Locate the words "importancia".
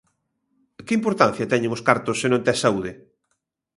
0.99-1.49